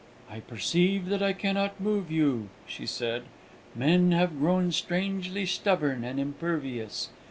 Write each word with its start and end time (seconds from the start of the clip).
"I 0.31 0.39
perceive 0.39 1.09
that 1.09 1.21
I 1.21 1.31
cannot 1.31 1.79
move 1.79 2.09
you," 2.11 2.49
she 2.65 2.87
said. 2.87 3.21
"Men 3.75 4.13
have 4.13 4.39
grown 4.39 4.71
strangely 4.71 5.45
stubborn 5.45 6.03
and 6.03 6.19
impervious. 6.19 7.09